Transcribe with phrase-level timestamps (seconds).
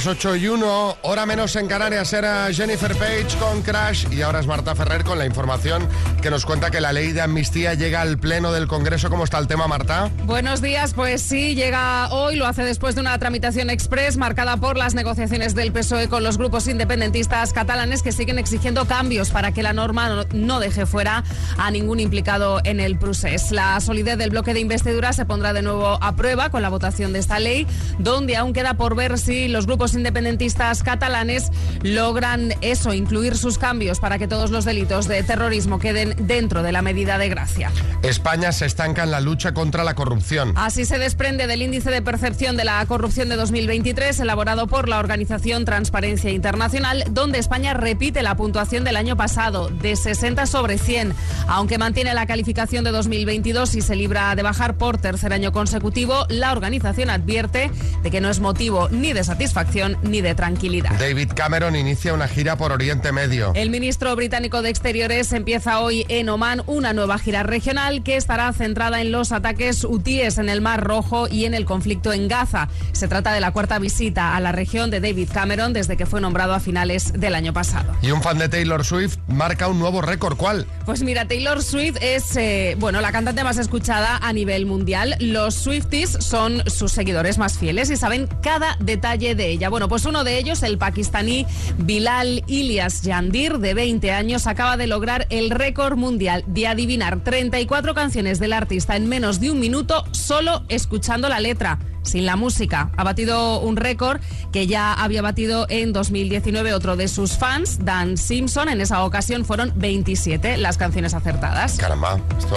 [0.00, 4.40] las 8 y 1, hora menos en Canarias era Jennifer Page con Crash y ahora
[4.40, 5.86] es Marta Ferrer con la información
[6.20, 9.08] que nos cuenta que la ley de amnistía llega al Pleno del Congreso.
[9.08, 10.10] ¿Cómo está el tema, Marta?
[10.24, 14.76] Buenos días, pues sí, llega hoy, lo hace después de una tramitación express marcada por
[14.76, 19.62] las negociaciones del PSOE con los grupos independentistas catalanes que siguen exigiendo cambios para que
[19.62, 21.22] la norma no deje fuera
[21.58, 23.52] a ningún implicado en el procés.
[23.52, 27.12] La solidez del bloque de investidura se pondrá de nuevo a prueba con la votación
[27.12, 27.68] de esta ley,
[28.00, 31.50] donde aún queda por ver si los los grupos independentistas catalanes
[31.82, 36.72] logran eso, incluir sus cambios para que todos los delitos de terrorismo queden dentro de
[36.72, 37.70] la medida de gracia.
[38.02, 40.52] España se estanca en la lucha contra la corrupción.
[40.56, 44.98] Así se desprende del índice de percepción de la corrupción de 2023 elaborado por la
[44.98, 51.14] organización Transparencia Internacional, donde España repite la puntuación del año pasado de 60 sobre 100,
[51.46, 56.26] aunque mantiene la calificación de 2022 y se libra de bajar por tercer año consecutivo,
[56.28, 57.70] la organización advierte
[58.02, 60.98] de que no es motivo ni de satisfacción ni de tranquilidad.
[60.98, 63.52] David Cameron inicia una gira por Oriente Medio.
[63.54, 68.52] El ministro británico de Exteriores empieza hoy en Oman una nueva gira regional que estará
[68.52, 72.68] centrada en los ataques hutíes en el Mar Rojo y en el conflicto en Gaza.
[72.92, 76.20] Se trata de la cuarta visita a la región de David Cameron desde que fue
[76.20, 77.92] nombrado a finales del año pasado.
[78.02, 80.36] Y un fan de Taylor Swift marca un nuevo récord.
[80.36, 80.66] ¿Cuál?
[80.86, 85.16] Pues mira, Taylor Swift es eh, bueno la cantante más escuchada a nivel mundial.
[85.18, 89.70] Los Swifties son sus seguidores más fieles y saben cada detalle de de ella.
[89.70, 91.46] Bueno, pues uno de ellos, el pakistaní
[91.78, 97.94] Bilal Ilias Yandir, de 20 años, acaba de lograr el récord mundial de adivinar 34
[97.94, 102.90] canciones del artista en menos de un minuto solo escuchando la letra sin la música.
[102.96, 104.20] Ha batido un récord
[104.52, 108.68] que ya había batido en 2019 otro de sus fans, Dan Simpson.
[108.68, 111.76] En esa ocasión fueron 27 las canciones acertadas.
[111.76, 112.56] Caramba, esto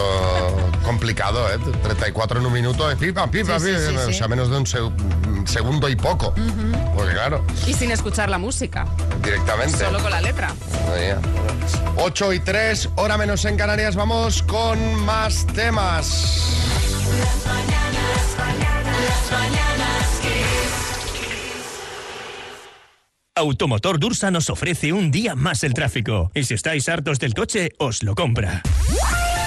[0.85, 1.57] complicado, ¿eh?
[1.83, 5.95] 34 en un minuto, de pipa, pipa, pipa, o sea, menos de un segundo y
[5.95, 6.33] poco.
[6.95, 7.44] Porque claro.
[7.67, 8.85] Y sin escuchar la música.
[9.23, 9.77] Directamente.
[9.77, 10.53] Solo con la letra.
[11.97, 16.44] 8 y 3, hora menos en Canarias, vamos con más temas.
[23.33, 26.31] Automotor Dursa nos ofrece un día más el tráfico.
[26.35, 28.62] Y si estáis hartos del coche, os lo compra.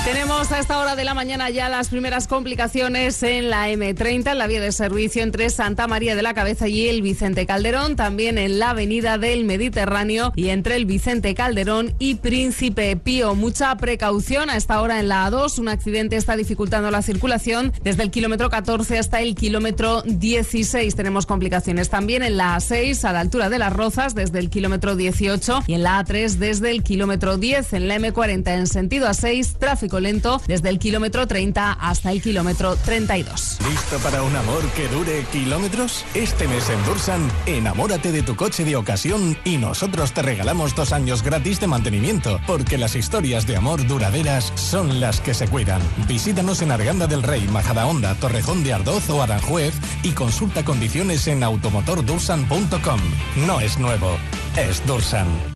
[0.06, 4.38] Tenemos a esta hora de la mañana ya las primeras complicaciones en la M30, en
[4.38, 8.38] la vía de servicio entre Santa María de la Cabeza y el Vicente Calderón, también
[8.38, 13.34] en la avenida del Mediterráneo y entre el Vicente Calderón y Príncipe Pío.
[13.34, 15.58] Mucha precaución a esta hora en la A2.
[15.58, 20.94] Un accidente está dificultando la circulación desde el kilómetro 14 hasta el kilómetro 16.
[20.94, 24.94] Tenemos complicaciones también en la A6 a la altura de las Rozas desde el kilómetro
[24.94, 27.72] 18 y en la A3 desde el kilómetro 10.
[27.72, 32.76] En la M40 en sentido A6, tráfico lento desde el kilómetro 30 hasta el kilómetro
[32.76, 33.58] 32.
[33.68, 36.04] ¿Listo para un amor que dure kilómetros?
[36.14, 40.92] Este mes en Dursan, enamórate de tu coche de ocasión y nosotros te regalamos dos
[40.92, 45.80] años gratis de mantenimiento, porque las historias de amor duraderas son las que se cuidan.
[46.06, 51.42] Visítanos en Arganda del Rey, Majadahonda, Torrejón de Ardoz o Aranjuez y consulta condiciones en
[51.42, 53.00] automotordursan.com.
[53.46, 54.16] No es nuevo,
[54.56, 55.55] es Dursan.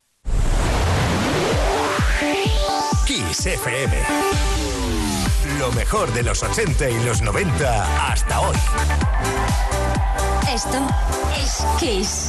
[3.10, 3.92] Kiss FM.
[5.58, 8.56] Lo mejor de los 80 y los 90 hasta hoy.
[10.48, 10.78] Esto
[11.36, 12.28] es Kiss.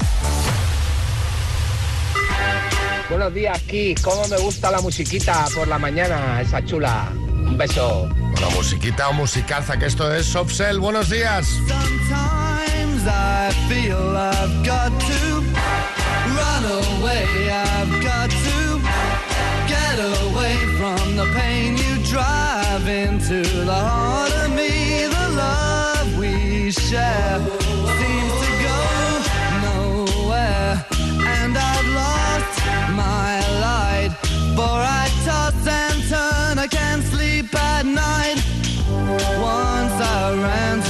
[3.12, 4.01] Buenos días, Kiss.
[4.01, 7.10] ¿Cómo me gusta la musiquita por la mañana, esa chula?
[7.28, 8.10] Un beso.
[8.42, 10.80] La musiquita o musicaza, que esto es Soft Cell.
[10.80, 11.45] Buenos días.
[11.68, 15.44] Sometimes I feel I've got to
[16.33, 18.70] run away, I've got to
[19.96, 25.06] get away from the pain you drive into the heart of me.
[25.18, 27.40] The love we share
[28.00, 28.80] seems to go
[29.68, 30.86] nowhere,
[31.40, 32.56] and I've lost
[33.04, 33.32] my
[33.68, 34.12] light.
[34.56, 38.40] For I toss and turn, I can't sleep at night.
[39.40, 40.82] Once I ran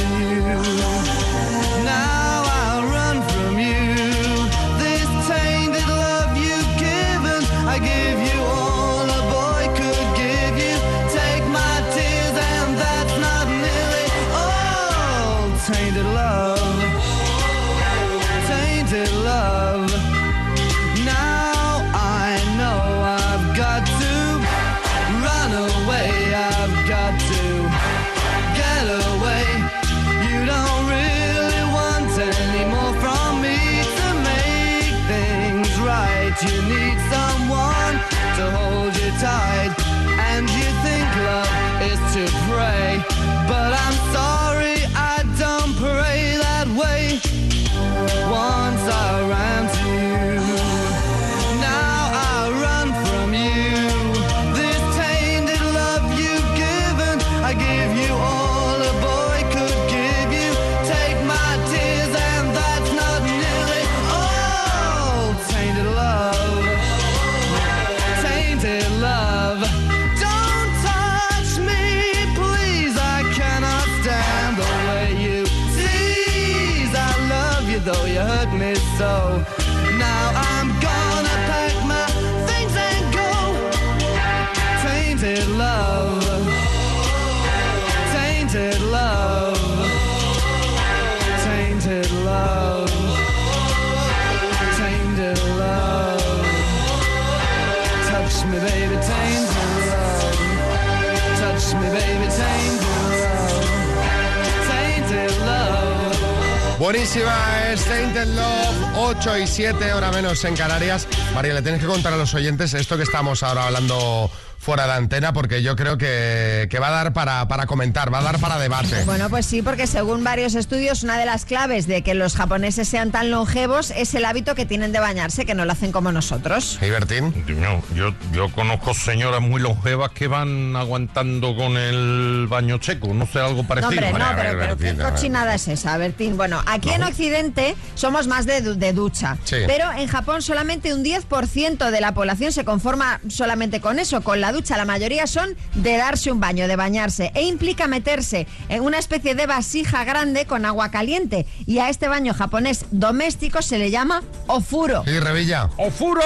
[106.91, 111.07] Buenísima es Tainted Love, 8 y 7, hora menos en Canarias.
[111.33, 114.29] María, le tienes que contar a los oyentes esto que estamos ahora hablando
[114.61, 118.19] fuera de antena, porque yo creo que, que va a dar para, para comentar, va
[118.19, 119.03] a dar para debate.
[119.05, 122.87] Bueno, pues sí, porque según varios estudios, una de las claves de que los japoneses
[122.87, 126.11] sean tan longevos es el hábito que tienen de bañarse, que no lo hacen como
[126.11, 126.77] nosotros.
[126.81, 127.33] ¿Y Bertín?
[127.59, 133.25] No, yo, yo conozco señoras muy longevas que van aguantando con el baño checo, no
[133.25, 133.89] sé, algo No, parecido.
[133.89, 136.37] hombre, no, pero, pero Bertín, qué cochinada es esa, Bertín.
[136.37, 139.57] Bueno, aquí en Occidente somos más de, de ducha, Sí.
[139.65, 144.39] pero en Japón solamente un 10% de la población se conforma solamente con eso, con
[144.39, 144.77] la ducha.
[144.77, 149.35] La mayoría son de darse un baño, de bañarse, e implica meterse en una especie
[149.35, 151.45] de vasija grande con agua caliente.
[151.65, 155.03] Y a este baño japonés doméstico se le llama ofuro.
[155.05, 155.69] ¿Y Revilla?
[155.77, 156.21] Ofuro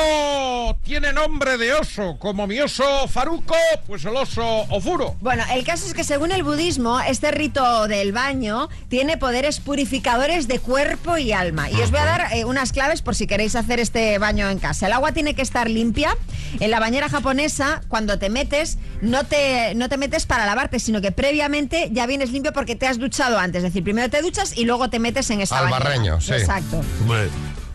[0.83, 3.55] tiene nombre de oso, como mi oso Faruco,
[3.87, 5.15] pues el oso Ofuro.
[5.21, 10.47] Bueno, el caso es que según el budismo, este rito del baño tiene poderes purificadores
[10.47, 11.69] de cuerpo y alma.
[11.69, 14.59] Y os voy a dar eh, unas claves por si queréis hacer este baño en
[14.59, 14.87] casa.
[14.87, 16.17] El agua tiene que estar limpia.
[16.59, 21.01] En la bañera japonesa, cuando te metes, no te, no te metes para lavarte, sino
[21.01, 23.59] que previamente ya vienes limpio porque te has duchado antes.
[23.59, 25.83] Es decir, primero te duchas y luego te metes en esa Al bañera.
[25.83, 26.33] barreño, sí.
[26.33, 26.81] Exacto.
[27.01, 27.27] Hombre,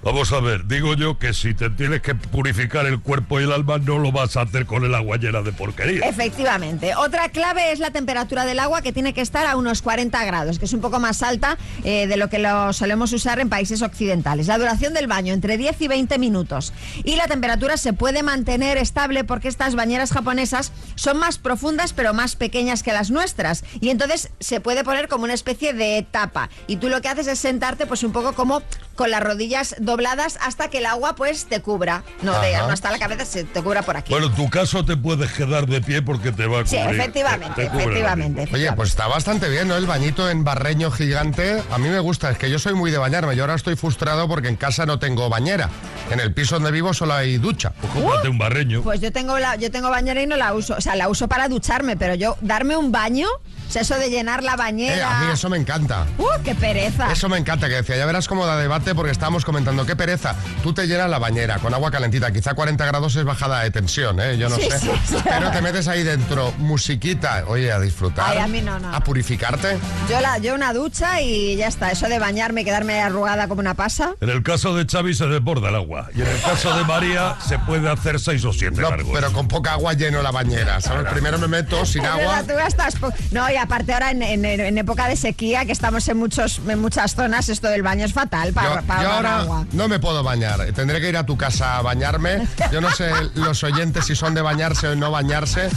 [0.02, 3.52] vamos a ver, digo yo que si te tienes que purificar el cuerpo y el
[3.52, 6.06] alma, no lo vas a hacer con el agua llena de porquería.
[6.06, 6.94] Efectivamente.
[6.96, 10.58] Otra clave es la temperatura del agua que tiene que estar a unos 40 grados,
[10.58, 13.82] que es un poco más alta eh, de lo que lo solemos usar en países
[13.82, 14.46] occidentales.
[14.46, 16.72] La duración del baño entre 10 y 20 minutos.
[17.04, 22.14] Y la temperatura se puede mantener estable porque estas bañeras japonesas son más profundas pero
[22.14, 23.64] más pequeñas que las nuestras.
[23.80, 26.50] Y entonces se puede poner como una especie de tapa.
[26.66, 28.62] Y tú lo que haces es sentarte pues un poco como
[28.96, 32.04] con las rodillas dobladas hasta que el agua pues te cubra.
[32.22, 34.12] No, de, no hasta la cabeza, se te cubra por aquí.
[34.12, 37.00] Bueno, en tu caso te puedes quedar de pie porque te va a Sí, cubrir.
[37.00, 38.54] efectivamente, Te- te cubre la efectivamente.
[38.54, 39.76] Oye, pues está bastante bien, ¿no?
[39.76, 41.62] El bañito en barreño gigante.
[41.72, 43.34] A mí me gusta, es que yo soy muy de bañarme.
[43.36, 45.68] Yo ahora estoy frustrado porque en casa no tengo bañera.
[46.10, 47.72] En el piso donde vivo solo hay ducha.
[47.80, 48.82] Pues cómprate un barreño.
[48.82, 50.74] Pues yo tengo la, yo tengo bañera y no la uso.
[50.76, 54.10] O sea, la uso para ducharme, pero yo darme un baño, o sea, eso de
[54.10, 55.18] llenar la Eh, bañera.
[55.18, 56.06] a mí eso me encanta.
[56.18, 57.10] ¡Uh, qué pereza!
[57.12, 60.34] Eso me encanta, que decía, ya verás cómo da debate porque estábamos comentando, qué pereza,
[60.62, 64.20] tú te llenas la bañera con agua calentita, quizá 40 grados es bajada de tensión,
[64.20, 64.36] ¿eh?
[64.38, 65.16] yo no Sí, sé, sí, sí.
[65.24, 69.00] pero te metes ahí dentro, musiquita, oye, a disfrutar, Ay, a mí no, no, a
[69.00, 69.78] purificarte.
[70.08, 71.90] Yo, la, yo una ducha y ya está.
[71.90, 74.14] Eso de bañarme y quedarme arrugada como una pasa.
[74.20, 76.08] En el caso de Xavi se desborda el agua.
[76.14, 79.10] Y en el caso de María se puede hacer seis o siete No, largos.
[79.14, 81.10] pero con poca agua lleno la bañera, ¿sabes?
[81.12, 82.42] Primero me meto sin Es agua.
[82.42, 82.92] verdad,
[83.30, 86.78] No, y aparte ahora en, en- en época de sequía, que estamos en, muchos, en
[86.80, 89.66] muchas zonas, esto del baño es fatal para, Yo, para yo ahorrar ahora agua.
[89.72, 90.72] No me puedo bañar.
[90.72, 92.46] Tendré que ir a tu casa a bañarme.
[92.72, 95.68] Yo no sé los oyentes si son de bañarse o no bañarse.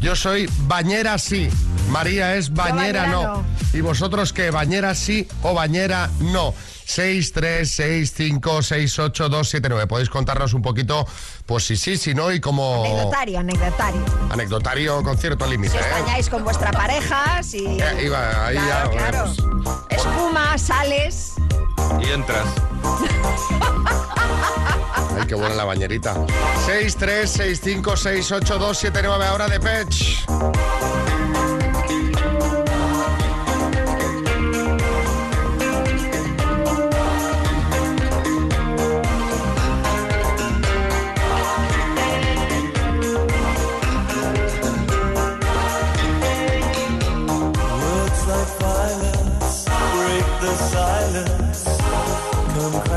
[0.00, 1.48] Yo soy bañera sí.
[1.90, 3.22] María es bañera, bañera no.
[3.22, 3.44] no.
[3.72, 4.50] ¿Y vosotros qué?
[4.50, 6.54] ¿Bañera sí o bañera no?
[6.84, 9.86] 6, 3, 6, 5, 6, 8, 2, 7, 9.
[9.86, 11.06] Podéis contarnos un poquito,
[11.46, 14.04] pues si sí, si no y como Anecdotario, anecdotario.
[14.30, 15.72] anecdotario con cierto límite.
[15.72, 15.90] Si os ¿eh?
[15.92, 17.64] bañáis con vuestra pareja, si...
[17.80, 19.32] Eh, iba ahí claro, ya, claro.
[19.36, 21.32] bueno, Espuma, sales...
[22.02, 22.46] Y entras.
[25.18, 26.14] Ay, qué buena la bañerita.
[26.66, 30.24] 6, 3, 6, 5, 6, 8, 2, 7, 9, ahora de Pech.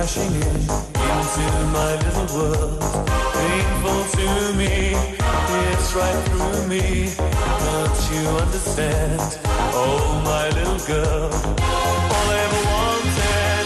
[0.06, 0.56] Crashing in.
[1.16, 2.82] into my little world.
[3.34, 4.94] Painful to me,
[5.72, 7.10] it's right through me.
[7.66, 9.40] Don't you understand?
[9.74, 11.32] Oh, my little girl.
[12.14, 13.66] All I ever wanted,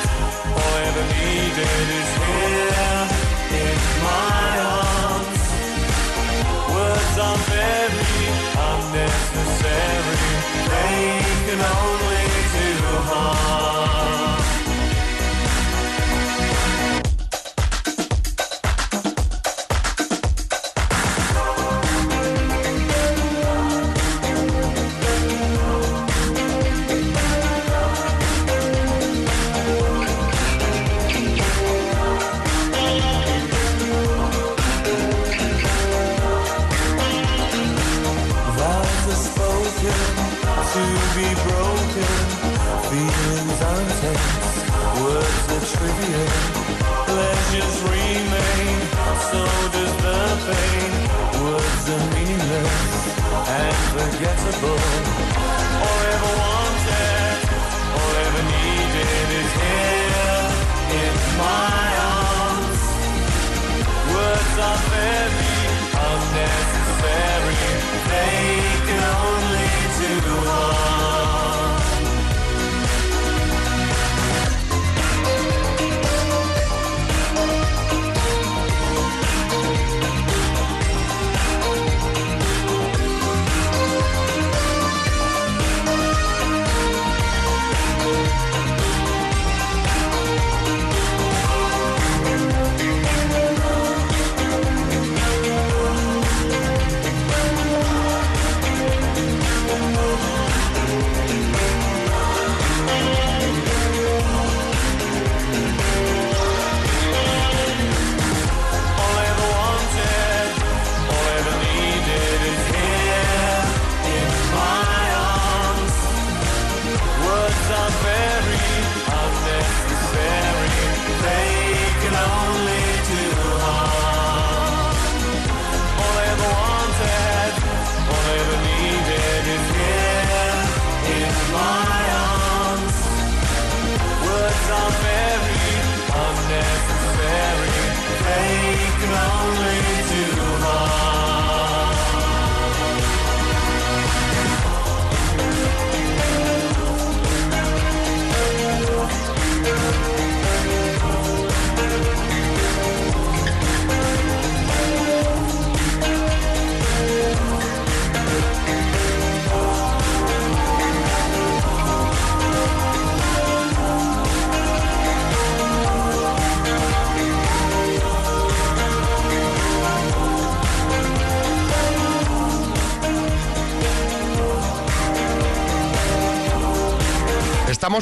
[0.55, 2.99] all I ever needed is here
[3.63, 5.43] in my arms.
[6.73, 8.27] Words are very
[8.69, 9.98] unnecessary.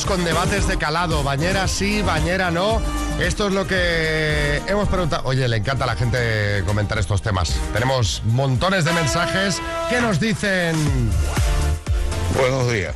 [0.05, 2.79] Con debates de calado, bañera sí, bañera no.
[3.19, 5.23] Esto es lo que hemos preguntado.
[5.25, 7.55] Oye, le encanta a la gente comentar estos temas.
[7.73, 10.75] Tenemos montones de mensajes que nos dicen...
[12.39, 12.93] Buenos días.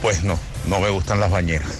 [0.00, 1.72] Pues no, no me gustan las bañeras.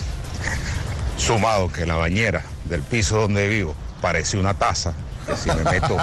[1.16, 4.92] Sumado que la bañera del piso donde vivo parece una taza,
[5.26, 5.96] que si me meto,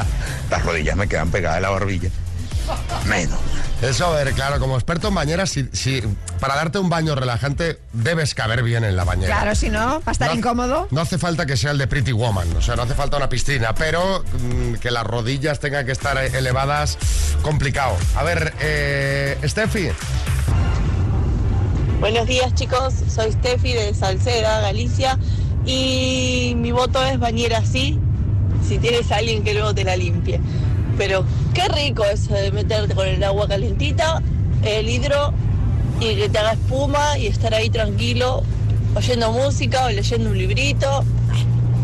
[0.50, 2.10] las rodillas me quedan pegadas de la barbilla.
[3.06, 3.38] Menos.
[3.82, 6.02] Eso, a ver, claro, como experto en bañeras, si, si-
[6.38, 9.34] para darte un baño relajante debes caber bien en la bañera.
[9.34, 10.86] Claro, si no, para estar No- incómodo.
[10.92, 13.28] No hace falta que sea el de Pretty Woman, o sea, no hace falta una
[13.28, 16.96] piscina, pero mm, que las rodillas tengan que estar elevadas,
[17.42, 17.96] complicado.
[18.16, 19.88] A ver, eh, Steffi,
[21.98, 25.18] Buenos días chicos, soy Steffi de Salceda, Galicia
[25.64, 27.98] y mi voto es bañera sí,
[28.68, 30.40] si tienes a alguien que luego te la limpie.
[30.98, 34.22] Pero qué rico eso de meterte con el agua calentita,
[34.62, 35.32] el hidro
[36.00, 38.42] y que te haga espuma y estar ahí tranquilo
[38.94, 41.04] oyendo música o leyendo un librito.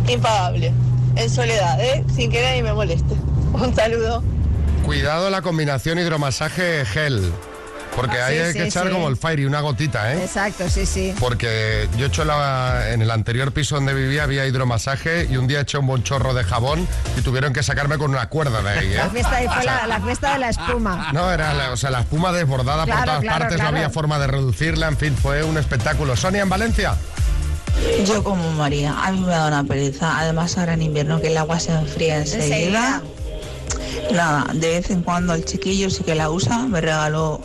[0.09, 0.73] Impagable,
[1.17, 2.05] en soledad, ¿eh?
[2.15, 3.15] sin que nadie me moleste.
[3.53, 4.23] Un saludo.
[4.85, 7.33] cuidado la combinación hidromasaje-gel,
[7.97, 8.93] porque Ah, ahí sí, hay sí, que echar sí.
[8.93, 10.23] como el fire y una gotita, ¿eh?
[10.23, 11.15] Exacto, sí, sí.
[11.19, 15.47] Porque yo he hecho la- en el anterior piso donde vivía había hidromasaje y un
[15.47, 18.69] día eché un buen chorro de jabón y tuvieron que sacarme con una cuerda de
[18.71, 18.97] ahí, ¿eh?
[18.97, 21.11] La fiesta, ahí fue la, la fiesta de la espuma.
[21.13, 23.73] No, era la, o sea, la espuma desbordada por todas claro, partes, claro.
[23.73, 26.17] no había forma de reducirla, en fin, fue un espectáculo.
[26.17, 26.95] Sonia, en Valencia.
[28.07, 30.19] Yo como María, a mí me da una pereza.
[30.19, 33.03] Además ahora en invierno que el agua se enfría enseguida.
[34.13, 36.59] Nada, de vez en cuando el chiquillo sí que la usa.
[36.67, 37.41] Me regaló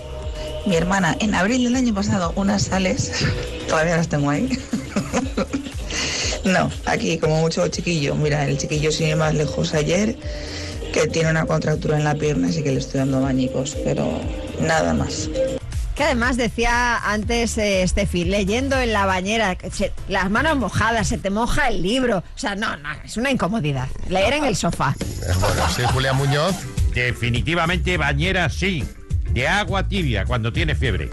[0.65, 3.11] mi hermana en abril del año pasado unas sales.
[3.67, 4.49] Todavía las tengo ahí.
[6.45, 8.15] No, aquí como mucho chiquillo.
[8.15, 10.17] Mira, el chiquillo sin ir más lejos ayer,
[10.93, 14.19] que tiene una contractura en la pierna, así que le estoy dando bañicos, pero
[14.59, 15.29] nada más.
[15.95, 21.17] Que además decía antes eh, Steffi, leyendo en la bañera, se- las manos mojadas, se
[21.17, 22.17] te moja el libro.
[22.17, 23.87] O sea, no, no, es una incomodidad.
[24.09, 24.95] Leer en el sofá.
[25.39, 26.55] Bueno, sí, Julián Muñoz.
[26.93, 28.83] Definitivamente bañera sí,
[29.33, 31.09] de agua tibia cuando tiene fiebre.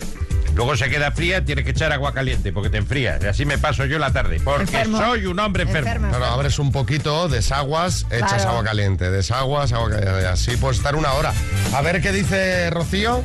[0.55, 3.19] Luego se queda fría, tienes que echar agua caliente porque te enfría.
[3.23, 4.99] Y así me paso yo la tarde, porque Enfermo.
[4.99, 6.09] soy un hombre enfermo.
[6.09, 8.51] Claro, abres un poquito, desaguas, echas Claro.
[8.51, 10.27] agua caliente, desaguas, agua caliente.
[10.27, 11.33] Así puedes estar una hora.
[11.73, 13.23] A ver qué dice Rocío.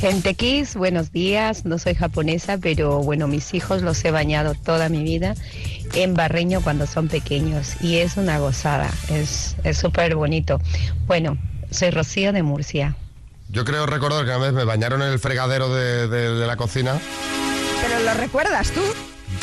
[0.00, 1.64] Gente Kiss, buenos días.
[1.64, 5.34] No soy japonesa, pero bueno, mis hijos los he bañado toda mi vida
[5.94, 10.60] en barreño cuando son pequeños y es una gozada, es es súper bonito.
[11.06, 11.36] Bueno,
[11.70, 12.96] soy Rocío de Murcia.
[13.52, 16.56] Yo creo recordar que una vez me bañaron en el fregadero de, de- de la
[16.56, 16.98] cocina.
[17.82, 18.80] Pero lo recuerdas tú.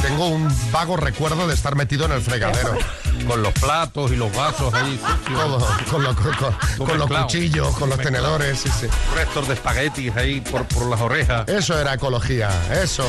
[0.02, 2.76] Tengo un vago recuerdo de estar metido en el fregadero.
[3.28, 5.00] Con los platos y los vasos ahí.
[5.28, 5.60] Todo,
[5.92, 8.88] con, los- con- con- con los cuchillos, con los tenedores, sí, sí.
[9.14, 11.48] Restos de espaguetis ahí por, por las orejas.
[11.50, 12.50] Eso era ecología,
[12.82, 13.06] eso.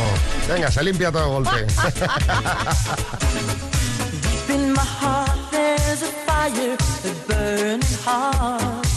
[0.49, 1.67] Venga, se limpia todo de golpe.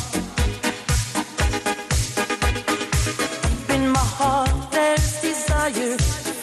[5.71, 5.97] desire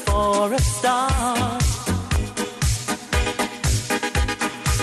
[0.06, 1.59] for a star.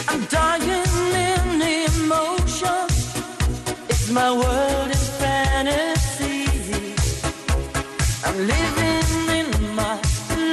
[0.10, 2.86] I'm dying in emotion.
[3.90, 6.46] It's my world in fantasy.
[8.26, 9.96] I'm living in my,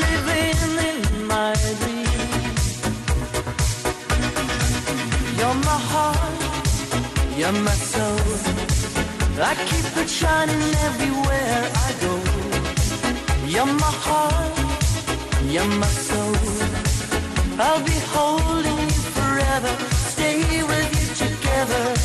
[0.04, 2.54] living in my dream.
[5.38, 6.40] You're my heart,
[7.36, 8.64] you're my soul.
[9.40, 11.73] I keep it shining everywhere.
[13.54, 14.58] You're my heart,
[15.46, 16.34] you're my soul.
[17.56, 19.72] I'll be holding you forever,
[20.10, 22.03] stay with you together.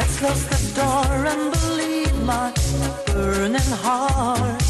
[0.00, 2.50] Let's close the door and believe my
[3.08, 4.62] burning heart.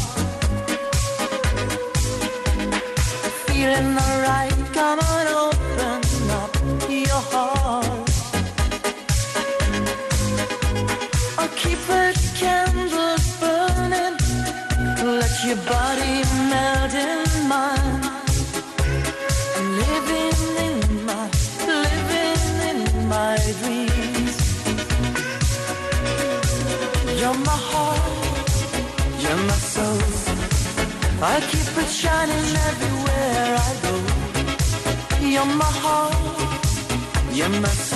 [3.47, 5.00] Feeling alright, come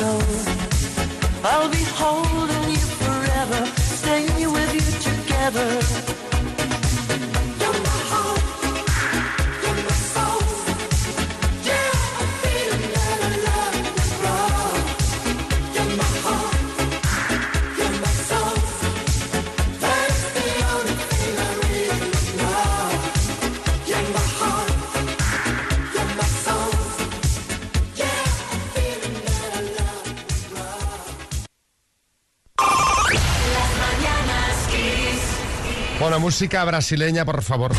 [0.06, 0.45] show.
[36.26, 37.72] Música brasileña, por favor.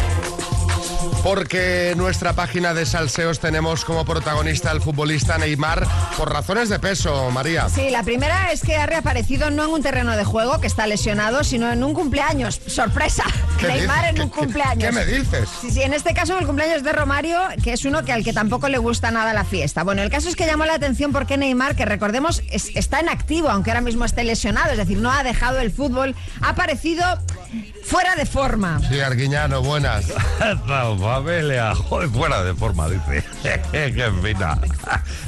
[1.24, 5.84] Porque en nuestra página de salseos tenemos como protagonista al futbolista Neymar
[6.16, 7.68] por razones de peso, María.
[7.68, 10.86] Sí, la primera es que ha reaparecido no en un terreno de juego, que está
[10.86, 12.60] lesionado, sino en un cumpleaños.
[12.68, 13.24] ¡Sorpresa!
[13.58, 14.84] ¿Qué Neymar en un ¿Qué- qué- cumpleaños.
[14.84, 15.48] qué me dices?
[15.60, 18.32] Sí, sí, en este caso el cumpleaños de Romario, que es uno que al que
[18.32, 19.82] tampoco le gusta nada la fiesta.
[19.82, 23.08] Bueno, el caso es que llamó la atención porque Neymar, que recordemos, es- está en
[23.08, 27.04] activo, aunque ahora mismo esté lesionado, es decir, no ha dejado el fútbol, ha aparecido
[27.88, 28.80] fuera de forma.
[28.88, 30.06] Sí, Arguiñano, buenas.
[31.00, 31.74] familia.
[31.74, 33.24] Joder, fuera de forma, dice.
[33.72, 34.58] Qué fina.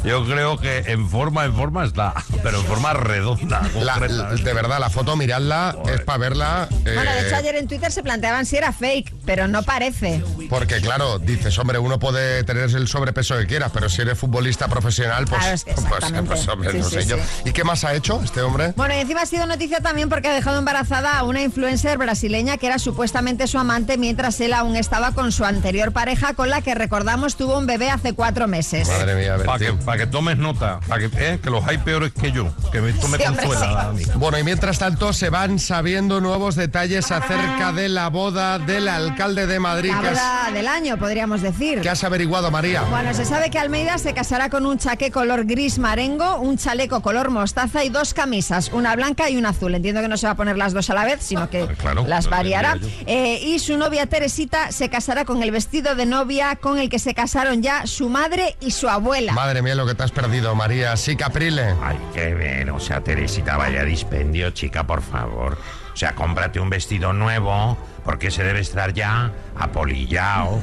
[0.04, 3.62] Yo creo que en forma, en forma está, pero en forma redonda.
[3.80, 6.68] La- de verdad, la foto, miradla, es para verla.
[6.82, 10.22] Bueno, de eh, hecho ayer en Twitter se planteaban si era fake, pero no parece.
[10.48, 14.68] Porque claro, dices, hombre, uno puede tener el sobrepeso que quieras, pero si eres futbolista
[14.68, 16.28] profesional, pues, Claro, es que pues, exactamente.
[16.28, 17.16] pues, hombre, Sí, no sí, sé yo.
[17.16, 17.22] sí.
[17.46, 18.72] ¿Y qué más ha hecho este hombre?
[18.76, 22.47] Bueno, y encima ha sido noticia también porque ha dejado embarazada a una influencer brasileña
[22.56, 26.62] que era supuestamente su amante mientras él aún estaba con su anterior pareja, con la
[26.62, 28.88] que recordamos tuvo un bebé hace cuatro meses.
[28.88, 29.78] Madre mía, Para que, tío.
[29.80, 32.90] pa' que tomes nota, para que, eh, que los hay peores que yo, que me-
[32.90, 34.02] esto me Sí, consuela mí.
[34.16, 39.46] Bueno, y mientras tanto se van sabiendo nuevos detalles acerca de la boda del alcalde
[39.46, 39.90] de Madrid.
[39.92, 41.80] La ¿Qué has, boda del año, podríamos decir.
[41.80, 42.82] qué has averiguado, María?
[42.82, 47.00] Bueno, se sabe que Almeida se casará con un chaqué color gris marengo, un chaleco
[47.02, 49.74] color mostaza y dos camisas, una blanca y una azul.
[49.74, 52.04] Entiendo que no se va a poner las dos a la vez, sino que Claro,
[52.06, 52.78] las lo variará.
[53.06, 56.98] Eh, y su novia Teresita se casará con el vestido de novia con el que
[56.98, 59.32] se casaron ya su madre y su abuela.
[59.32, 60.96] Madre mía, lo que te has perdido, María.
[60.96, 61.74] Sí, Caprile.
[61.82, 62.70] Ay, qué bien.
[62.70, 65.58] O sea, Teresita, vaya dispendio, chica, por favor.
[65.92, 70.60] O sea, cómprate un vestido nuevo, porque se debe estar ya apolillado.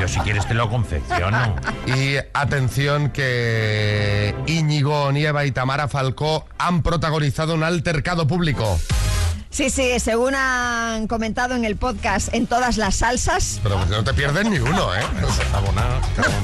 [0.00, 1.54] Yo, si quieres, te lo confecciono.
[1.86, 8.76] Y atención que Íñigo, Nieva y Tamara Falcó han protagonizado un altercado público.
[9.54, 13.60] Sí, sí, según han comentado en el podcast en todas las salsas.
[13.62, 15.00] Pero no te pierdes ni uno, ¿eh?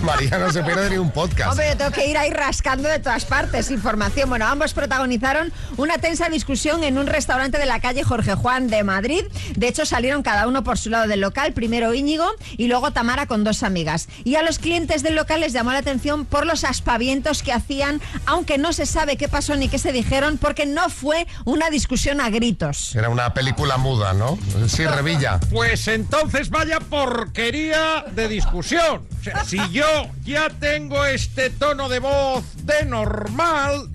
[0.05, 1.51] María no se pierde ni un podcast.
[1.51, 4.29] Hombre, yo tengo que ir ahí rascando de todas partes información.
[4.29, 8.85] Bueno, ambos protagonizaron una tensa discusión en un restaurante de la calle Jorge Juan de
[8.85, 9.25] Madrid.
[9.57, 13.27] De hecho, salieron cada uno por su lado del local, primero Íñigo y luego Tamara
[13.27, 14.09] con dos amigas.
[14.23, 18.01] Y a los clientes del local les llamó la atención por los aspavientos que hacían,
[18.27, 22.20] aunque no se sabe qué pasó ni qué se dijeron, porque no fue una discusión
[22.20, 22.94] a gritos.
[23.01, 24.39] Era una película muda, ¿no?
[24.69, 25.41] Sí, Revilla.
[25.51, 29.07] Pues entonces vaya porquería de discusión.
[29.19, 29.87] O sea, si yo
[30.23, 33.89] ya tengo este tono de voz de normal,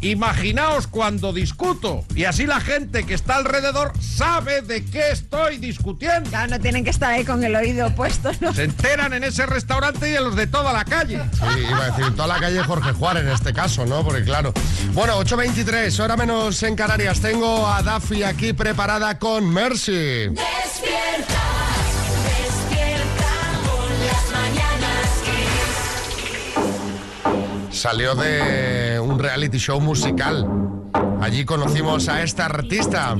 [0.00, 2.04] imaginaos cuando discuto.
[2.14, 6.30] Y así la gente que está alrededor sabe de qué estoy discutiendo.
[6.30, 8.52] Claro, no tienen que estar ahí con el oído puesto, ¿no?
[8.54, 11.20] Se enteran en ese restaurante y en los de toda la calle.
[11.32, 14.04] Sí, iba a decir, toda la calle Jorge Juan en este caso, ¿no?
[14.04, 14.52] Porque claro.
[14.92, 17.20] Bueno, 8.23, hora menos en Canarias.
[17.20, 20.28] Tengo a Daffy aquí preparada con Mercy.
[20.28, 21.42] Despierta,
[22.24, 23.30] despierta
[23.64, 24.79] con las mañanas.
[27.70, 30.46] Salió de un reality show musical.
[31.20, 33.16] Allí conocimos a esta artista.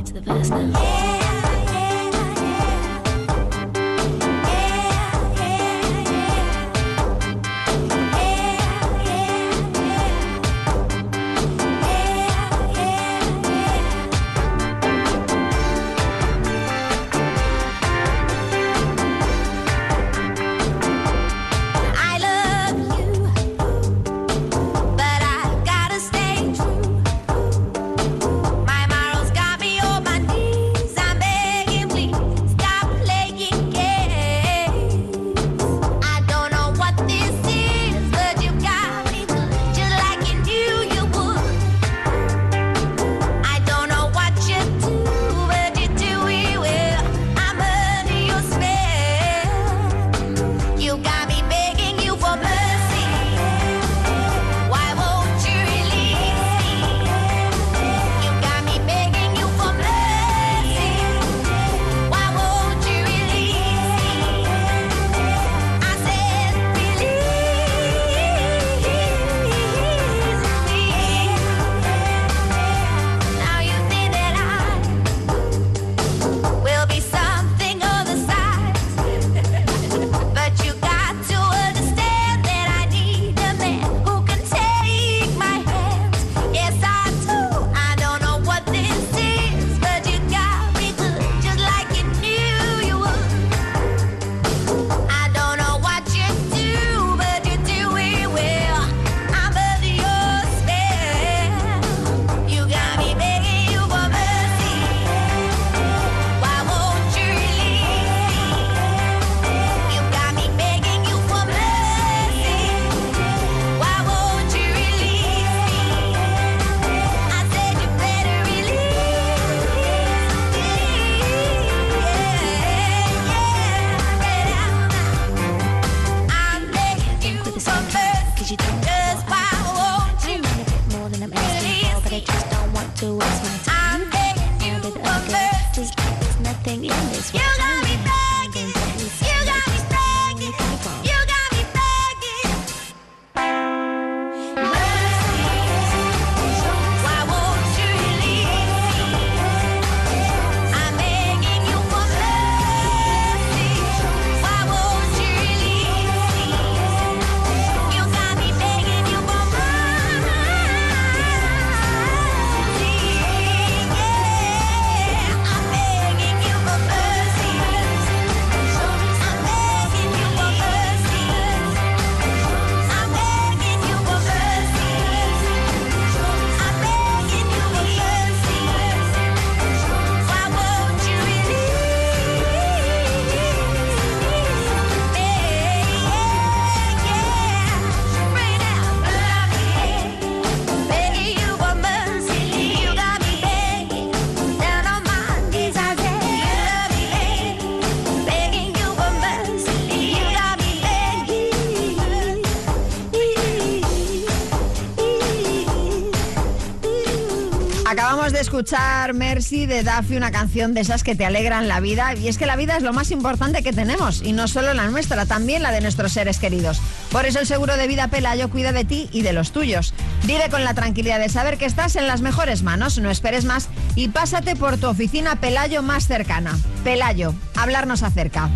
[208.61, 212.15] Escuchar Mercy de Daffy, una canción de esas que te alegran la vida.
[212.15, 214.87] Y es que la vida es lo más importante que tenemos, y no solo la
[214.89, 216.79] nuestra, también la de nuestros seres queridos.
[217.11, 219.95] Por eso el seguro de vida Pelayo cuida de ti y de los tuyos.
[220.25, 223.71] Vive con la tranquilidad de saber que estás en las mejores manos, no esperes más
[223.95, 226.59] y pásate por tu oficina Pelayo más cercana.
[226.85, 228.51] Pelayo, hablarnos acerca.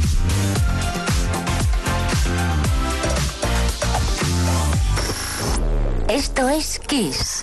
[6.09, 7.43] Esto es Kiss.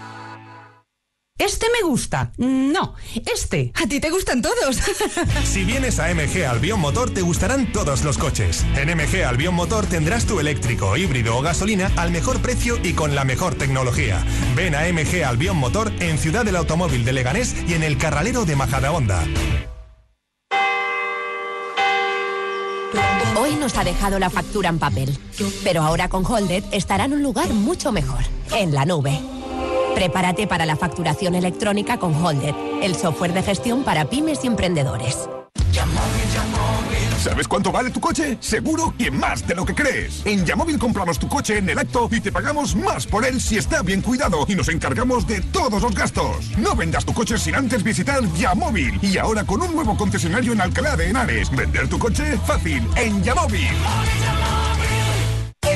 [1.41, 2.31] Este me gusta.
[2.37, 2.93] No,
[3.25, 3.71] este.
[3.73, 4.77] A ti te gustan todos.
[5.43, 8.63] Si vienes a MG Albion Motor te gustarán todos los coches.
[8.75, 13.15] En MG Albion Motor tendrás tu eléctrico, híbrido o gasolina al mejor precio y con
[13.15, 14.23] la mejor tecnología.
[14.55, 18.45] Ven a MG Albion Motor en Ciudad del Automóvil de Leganés y en el Carralero
[18.45, 19.23] de Majadahonda.
[23.35, 25.17] Hoy nos ha dejado la factura en papel,
[25.63, 29.19] pero ahora con Holded estará en un lugar mucho mejor, en la nube.
[29.95, 35.29] Prepárate para la facturación electrónica con Holded, el software de gestión para pymes y emprendedores.
[37.21, 38.37] ¿Sabes cuánto vale tu coche?
[38.39, 40.25] Seguro que más de lo que crees.
[40.25, 43.57] En Yamóvil compramos tu coche en el acto y te pagamos más por él si
[43.57, 46.57] está bien cuidado y nos encargamos de todos los gastos.
[46.57, 48.97] No vendas tu coche sin antes visitar Yamóvil.
[49.03, 51.55] Y ahora con un nuevo concesionario en Alcalá de Henares.
[51.55, 53.69] Vender tu coche fácil en Yamóvil.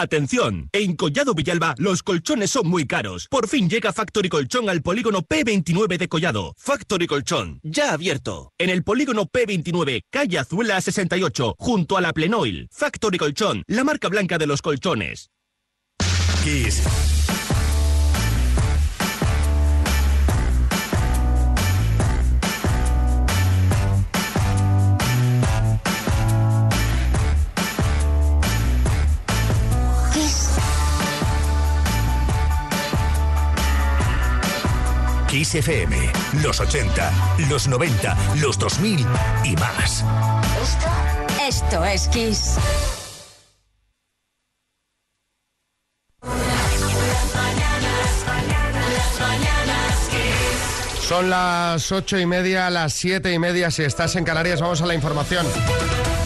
[0.00, 3.28] Atención, en Collado Villalba los colchones son muy caros.
[3.30, 6.54] Por fin llega Factory Colchón al polígono P29 de Collado.
[6.58, 8.52] Factory Colchón, ya abierto.
[8.58, 12.68] En el polígono P29, calle Azuela 68, junto a la Plenoil.
[12.70, 15.30] Factory Colchón, la marca blanca de los colchones.
[16.44, 16.82] Kiss.
[35.36, 35.94] Kiss FM,
[36.42, 39.06] los 80, los 90, los 2000
[39.44, 40.02] y más.
[41.46, 42.56] Esto es Kiss.
[51.16, 53.70] Son las ocho y media, las siete y media.
[53.70, 55.46] Si estás en Canarias, vamos a la información.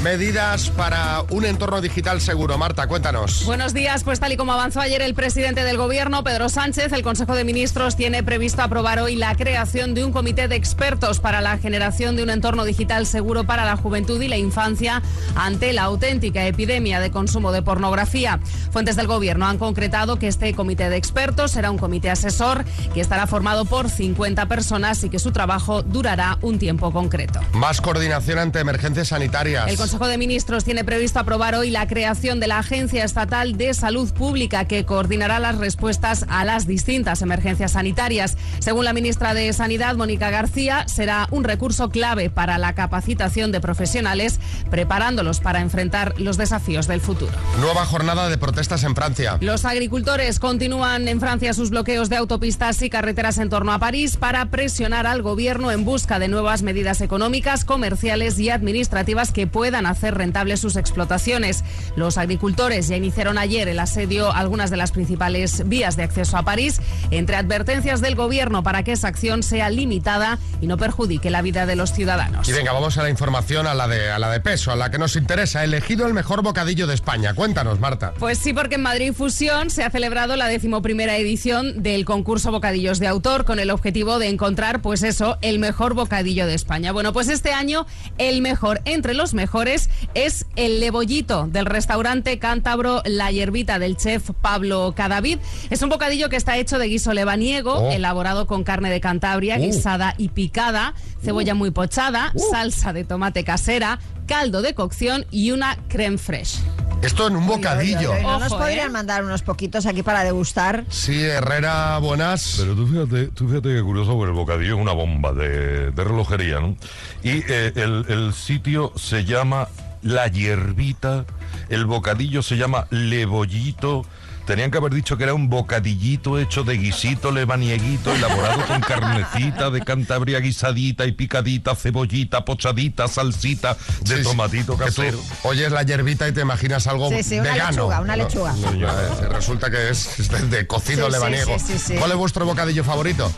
[0.02, 2.56] Medidas para un entorno digital seguro.
[2.56, 3.44] Marta, cuéntanos.
[3.44, 7.02] Buenos días, pues tal y como avanzó ayer el presidente del Gobierno, Pedro Sánchez, el
[7.02, 11.42] Consejo de Ministros tiene previsto aprobar hoy la creación de un comité de expertos para
[11.42, 15.02] la generación de un entorno digital seguro para la juventud y la infancia
[15.36, 18.40] ante la auténtica epidemia de consumo de pornografía.
[18.72, 23.02] Fuentes del Gobierno han concretado que este comité de expertos será un comité asesor que
[23.02, 27.38] estará formado por 50 personas y que su trabajo durará un tiempo concreto.
[27.52, 29.68] Más coordinación ante emergencias sanitarias.
[29.68, 33.74] El Consejo de Ministros tiene previsto aprobar hoy la creación de la Agencia Estatal de
[33.74, 38.38] Salud Pública que coordinará las respuestas a las distintas emergencias sanitarias.
[38.58, 43.60] Según la ministra de Sanidad, Mónica García, será un recurso clave para la capacitación de
[43.60, 44.40] profesionales,
[44.70, 47.32] preparándolos para enfrentar los desafíos del futuro.
[47.60, 49.36] Nueva jornada de protestas en Francia.
[49.42, 54.16] Los agricultores continúan en Francia sus bloqueos de autopistas y carreteras en torno a París
[54.16, 59.84] para presionar al gobierno en busca de nuevas medidas económicas, comerciales y administrativas que puedan
[59.84, 61.64] hacer rentables sus explotaciones.
[61.96, 66.36] Los agricultores ya iniciaron ayer el asedio a algunas de las principales vías de acceso
[66.36, 66.80] a París,
[67.10, 71.66] entre advertencias del gobierno para que esa acción sea limitada y no perjudique la vida
[71.66, 72.48] de los ciudadanos.
[72.48, 74.90] Y venga, vamos a la información, a la de, a la de peso, a la
[74.90, 75.64] que nos interesa.
[75.64, 77.34] Elegido el mejor bocadillo de España.
[77.34, 78.14] Cuéntanos, Marta.
[78.18, 83.00] Pues sí, porque en Madrid Fusión se ha celebrado la decimoprimera edición del concurso Bocadillos
[83.00, 86.92] de Autor con el objetivo de encontrar encontrar, pues eso, el mejor bocadillo de España.
[86.92, 87.86] Bueno, pues este año
[88.18, 94.30] el mejor entre los mejores es el lebollito del restaurante cántabro La Hierbita del chef
[94.42, 95.38] Pablo Cadavid.
[95.70, 97.90] Es un bocadillo que está hecho de guiso lebaniego, Oh.
[97.90, 99.62] elaborado con carne de Cantabria, Uh.
[99.62, 100.92] guisada y picada,
[101.24, 106.58] cebolla muy pochada, salsa de tomate casera, caldo de cocción y una creme fraiche.
[107.02, 108.14] Esto en un bocadillo.
[108.20, 108.90] ¿No nos Ojo, podrían ¿eh?
[108.90, 110.84] mandar unos poquitos aquí para degustar?
[110.90, 112.56] Sí, Herrera, buenas.
[112.58, 116.04] Pero tú fíjate, tú fíjate que curioso, porque el bocadillo es una bomba de, de
[116.04, 116.76] relojería, ¿no?
[117.22, 119.68] Y eh, el, el sitio se llama
[120.02, 121.24] La Hierbita,
[121.70, 124.04] el bocadillo se llama Lebollito.
[124.50, 129.70] Tenían que haber dicho que era un bocadillito hecho de guisito lebanieguito, elaborado con carnecita
[129.70, 134.22] de Cantabria guisadita y picadita, cebollita, pochadita, salsita de Sí, sí.
[134.24, 135.20] tomatito Que tú casero.
[135.44, 137.70] oyes la hierbita y te imaginas algo Sí, sí, una vegano.
[137.70, 138.52] lechuga, una No, lechuga.
[138.54, 141.58] no, eh, resulta que es de, de cocido Sí, sí, lebaniego.
[141.60, 141.94] sí, sí, sí.
[141.94, 143.32] ¿Cuál es vuestro bocadillo favorito?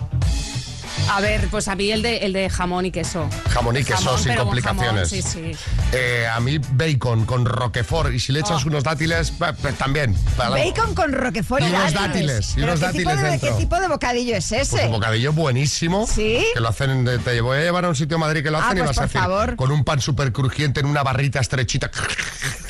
[1.14, 3.28] A ver, pues a mí el de, el de jamón y queso.
[3.50, 5.10] Jamón y queso Jamón, sin complicaciones.
[5.10, 5.52] jamón, sí, sí.
[5.92, 8.68] Eh, a mí bacon con roquefort y si le echas Oh.
[8.68, 10.16] unos dátiles, pues también.
[10.36, 12.50] para- Bacon con roquefort y, Y unos dátiles.
[12.52, 13.48] y ¿Pero unos qué dátiles tipo de, dentro.
[13.50, 14.70] ¿Qué tipo de bocadillo es ese?
[14.70, 16.06] Pues un bocadillo buenísimo.
[16.06, 16.44] ¿Sí?
[16.54, 18.64] Que lo hacen, te voy a llevar a un sitio en Madrid que lo Ah,
[18.68, 19.56] hacen y pues vas a por decir, favor.
[19.56, 21.90] con un pan súper crujiente en una barrita estrechita.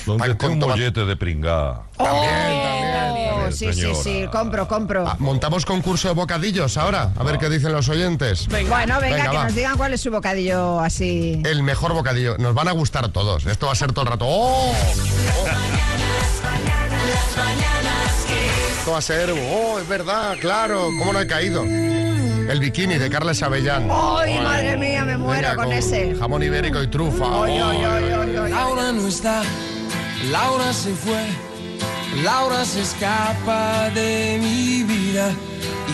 [0.06, 1.82] Donde con un mollete de pringá.
[1.98, 5.06] Oh, sí, sí, sí, compro, compro.
[5.06, 8.31] Ah, Montamos concurso de bocadillos ahora, a ver qué dicen los oyentes.
[8.68, 9.44] Bueno, venga, que va.
[9.44, 11.40] nos digan cuál es su bocadillo así.
[11.44, 12.36] El mejor bocadillo.
[12.38, 13.46] Nos van a gustar todos.
[13.46, 14.24] Esto va a ser todo el rato.
[14.28, 14.72] ¡Oh!
[18.78, 19.30] Esto va a ser.
[19.30, 19.78] ¡Oh!
[19.78, 20.88] Es verdad, claro.
[20.98, 21.64] ¿Cómo no he caído?
[21.64, 23.88] El bikini de Carles Avellán.
[23.90, 26.14] ¡Ay, madre mía, me muero Venga, con, ese!
[26.18, 27.44] Jamón ibérico y trufa.
[27.44, 28.50] Ay, ay, ay, ay, ay.
[28.50, 29.42] Laura no está,
[30.30, 31.24] Laura se fue,
[32.22, 35.30] Laura se escapa de mi vida.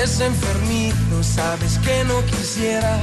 [0.00, 2.98] Es enfermizo, sabes que no quisiera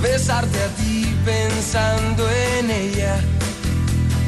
[0.00, 3.16] besarte a ti pensando en ella.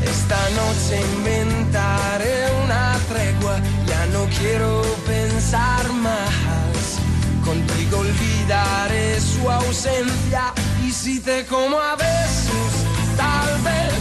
[0.02, 6.98] Esta noche inventaré una tregua, ya no quiero pensar más.
[7.44, 10.52] Contigo olvidaré su ausencia
[10.84, 12.72] y si te como a besos,
[13.16, 13.94] tal vez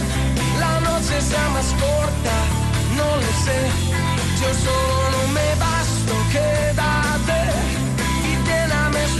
[0.58, 2.36] la noche sea más corta,
[2.96, 3.60] no lo sé.
[4.40, 7.63] Yo solo no me basto, quédate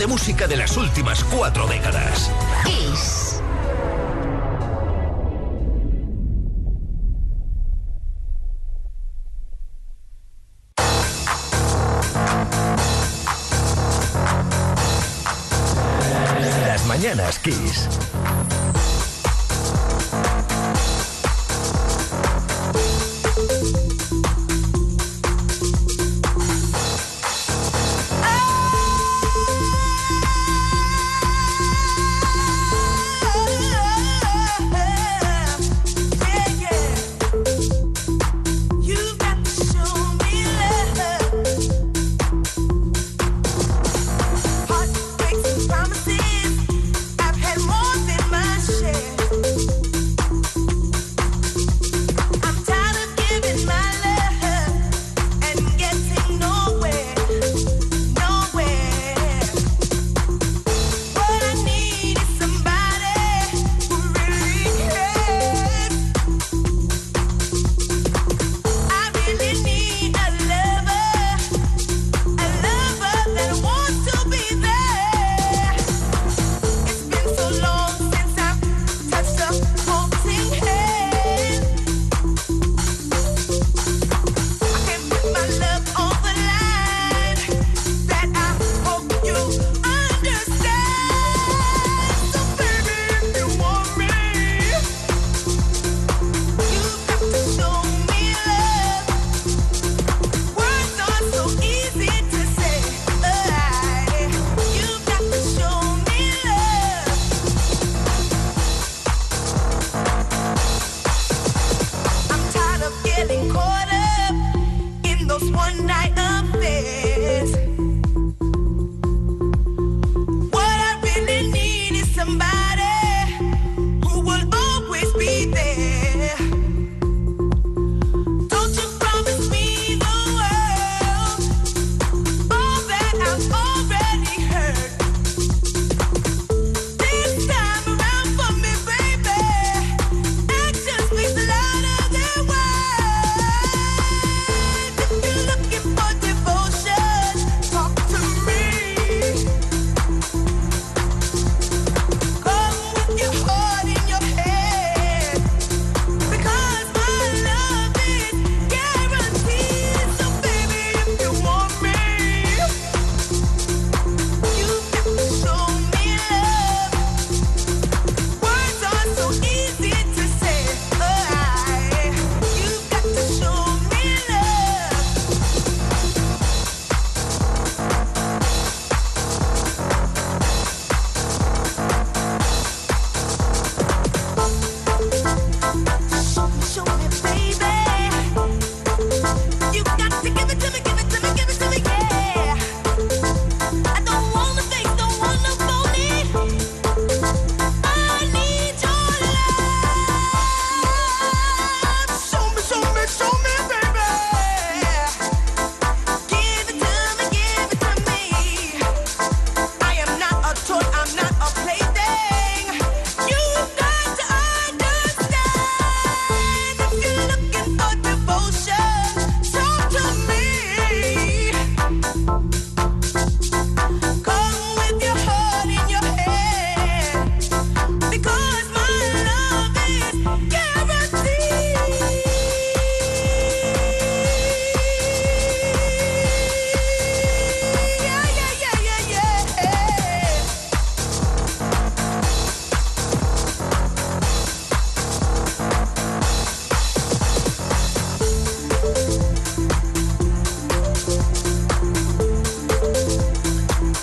[0.00, 2.19] de música de las últimas cuatro décadas.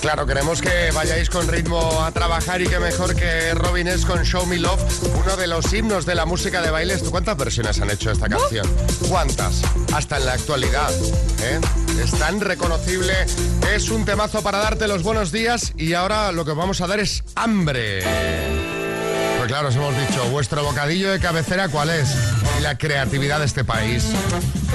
[0.07, 4.23] Claro, queremos que vayáis con ritmo a trabajar y que mejor que Robin es con
[4.23, 4.79] Show Me Love,
[5.19, 6.97] uno de los himnos de la música de baile.
[7.11, 8.65] ¿Cuántas versiones han hecho esta canción?
[9.09, 9.61] ¿Cuántas?
[9.93, 10.91] Hasta en la actualidad.
[11.41, 11.59] ¿eh?
[12.01, 13.13] Es tan reconocible.
[13.75, 17.01] Es un temazo para darte los buenos días y ahora lo que vamos a dar
[17.01, 17.99] es hambre.
[19.39, 22.15] Pues claro, os hemos dicho, vuestro bocadillo de cabecera, ¿cuál es?
[22.61, 24.05] la creatividad de este país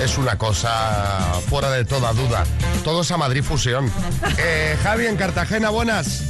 [0.02, 2.44] es una cosa fuera de toda duda.
[2.84, 3.90] Todos a Madrid fusión.
[4.38, 6.22] Eh, Javi en Cartagena, buenas.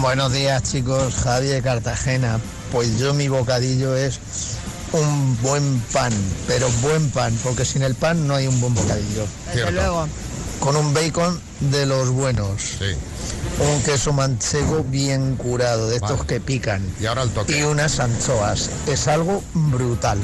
[0.00, 2.38] Buenos días chicos, Javi de Cartagena.
[2.72, 4.20] Pues yo mi bocadillo es
[4.92, 6.12] un buen pan,
[6.46, 9.26] pero buen pan, porque sin el pan no hay un buen bocadillo.
[9.72, 10.06] Luego.
[10.60, 12.62] Con un bacon de los buenos.
[12.78, 12.96] Sí.
[13.60, 16.82] Un queso manchego bien curado, de estos que pican.
[17.00, 17.58] Y ahora el toque.
[17.58, 18.70] Y unas anchoas.
[18.86, 20.18] Es algo brutal.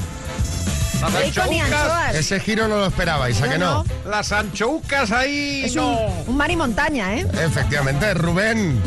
[1.02, 2.14] Las Bacon y anchoas.
[2.14, 3.84] Ese giro no lo esperabais, ¿a que no?
[4.08, 5.98] Las anchoucas ahí Es no.
[5.98, 7.26] un, un mar y montaña, ¿eh?
[7.44, 8.80] Efectivamente, Rubén.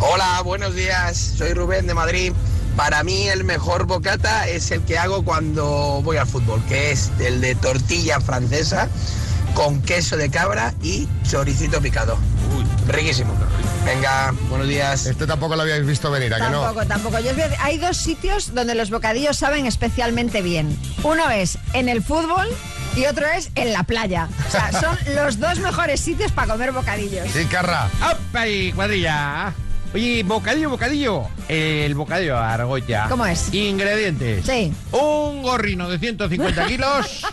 [0.00, 1.34] Hola, buenos días.
[1.36, 2.32] Soy Rubén de Madrid.
[2.76, 7.10] Para mí el mejor bocata es el que hago cuando voy al fútbol, que es
[7.20, 8.88] el de tortilla francesa
[9.54, 12.16] con queso de cabra y choricito picado.
[12.86, 13.34] Riquísimo.
[13.84, 15.06] Venga, buenos días.
[15.06, 16.62] Este tampoco lo habíais visto venir, ¿a que no?
[16.62, 17.18] Tampoco, tampoco.
[17.20, 17.30] Yo
[17.60, 20.76] hay dos sitios donde los bocadillos saben especialmente bien.
[21.02, 22.46] Uno es en el fútbol
[22.96, 24.28] y otro es en la playa.
[24.48, 27.28] O sea, son los dos mejores sitios para comer bocadillos.
[27.32, 27.88] Sí, Carra.
[28.00, 29.52] ¡Apa y cuadrilla!
[29.94, 31.24] Oye, bocadillo, bocadillo.
[31.48, 33.06] El bocadillo Argolla.
[33.08, 33.52] ¿Cómo es?
[33.52, 34.46] Ingredientes.
[34.46, 34.72] Sí.
[34.92, 37.26] Un gorrino de 150 kilos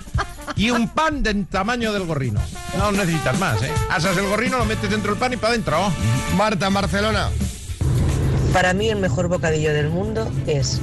[0.55, 2.39] y un pan del tamaño del gorrino.
[2.77, 3.71] No necesitas más, ¿eh?
[3.89, 5.91] Asas el gorrino, lo metes dentro del pan y para adentro.
[6.35, 7.29] Marta, Barcelona.
[8.53, 10.79] Para mí el mejor bocadillo del mundo es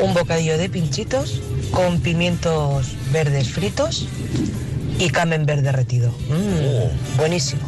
[0.00, 4.08] un bocadillo de pinchitos con pimientos verdes fritos
[4.98, 6.10] y camembert derretido.
[6.28, 7.62] Mm, buenísimo.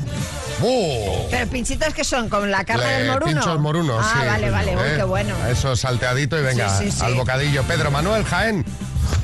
[1.30, 3.32] Pero pinchitos que son con la carne Le- del moruno.
[3.42, 4.26] Pinchos morunos, Ah, sí.
[4.26, 4.76] vale, vale.
[4.76, 4.94] Uy, ¿eh?
[4.96, 5.34] qué bueno.
[5.50, 7.04] Eso salteadito y venga, Sí, sí, sí.
[7.04, 7.62] al bocadillo.
[7.64, 8.64] Pedro Manuel Jaén.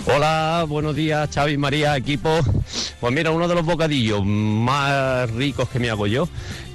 [0.07, 2.41] Hola, buenos días, Xavi, María, equipo.
[3.01, 6.29] Pues mira, uno de los bocadillos más ricos que me hago yo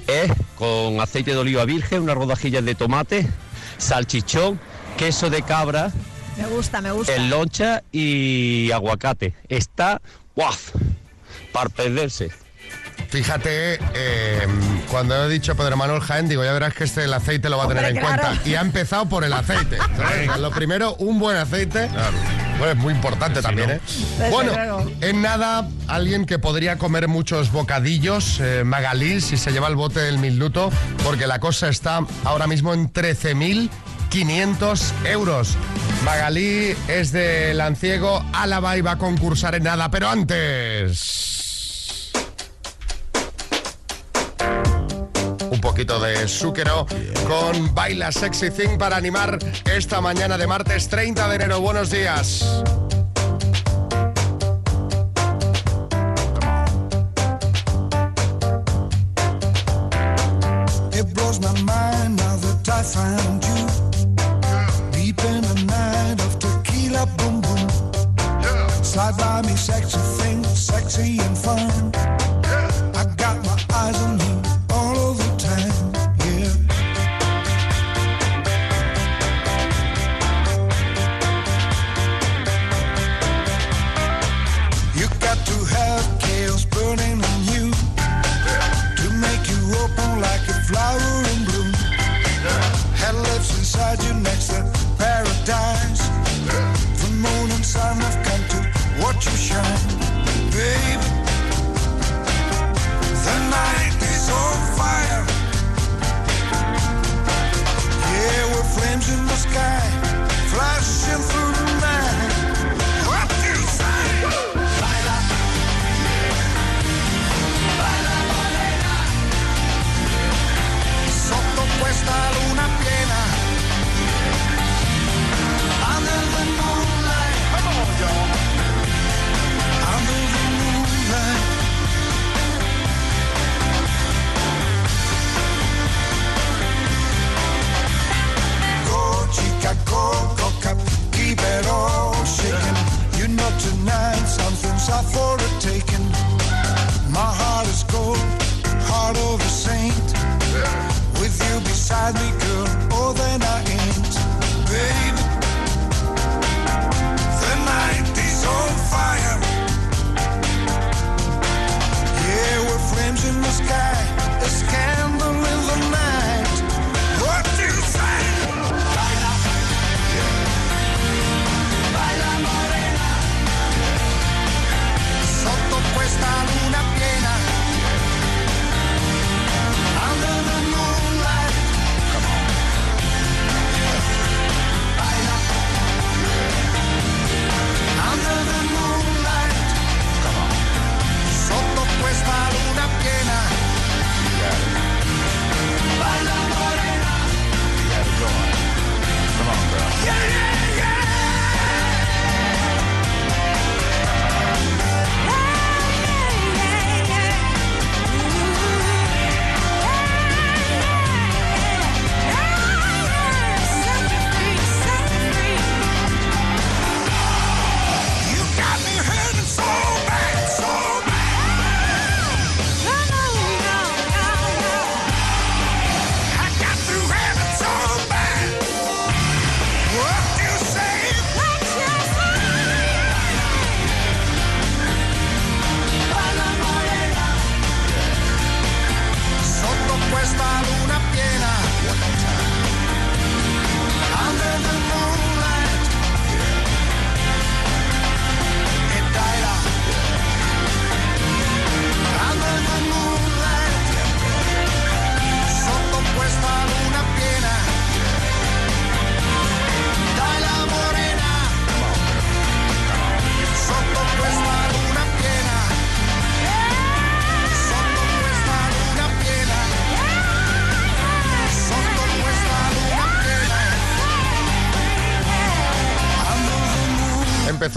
[0.06, 3.28] es con aceite de oliva virgen, unas rodajillas de tomate,
[3.76, 4.58] salchichón,
[4.96, 5.92] queso de cabra,
[6.38, 7.14] Me gusta, me gusta.
[7.14, 9.34] en loncha y aguacate.
[9.48, 10.00] Está,
[10.34, 10.54] ¡guau!
[11.52, 12.30] Para perderse.
[13.08, 14.46] Fíjate, eh,
[14.90, 17.64] cuando he dicho Pedro Manuel Jaén, digo, ya verás que este el aceite lo va
[17.64, 18.22] a tener en claro.
[18.22, 18.48] cuenta.
[18.48, 19.78] Y ha empezado por el aceite.
[19.96, 20.36] ¿sabes?
[20.38, 21.88] Lo primero, un buen aceite.
[22.58, 23.80] Bueno, es muy importante también, ¿eh?
[24.18, 24.90] Desde Bueno, luego.
[25.00, 30.00] en nada, alguien que podría comer muchos bocadillos, eh, Magalí, si se lleva el bote
[30.00, 30.70] del minuto,
[31.04, 35.56] porque la cosa está ahora mismo en 13.500 euros.
[36.04, 41.37] Magalí es de Lanciego, Álava y va a concursar en nada, pero antes...
[45.50, 46.86] un poquito de súquero
[47.26, 51.60] con Baila Sexy Thing para animar esta mañana de martes 30 de enero.
[51.60, 52.44] Buenos días.
[69.16, 71.87] By me, sexy thing, sexy and fun.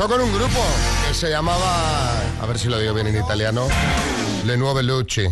[0.08, 0.60] Con un grupo
[1.08, 3.68] que se llamaba, a ver si lo digo bien en italiano,
[4.46, 5.22] Le Nuove Luci.
[5.22, 5.32] Le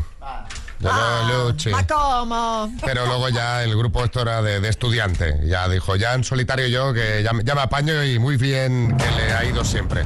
[0.80, 1.72] Nuove Luci.
[1.74, 2.72] ¿A cómo?
[2.86, 5.40] Pero luego ya el grupo esto era de, de estudiante.
[5.46, 9.12] Ya dijo, ya en solitario yo, que ya, ya me apaño y muy bien que
[9.12, 10.04] le ha ido siempre.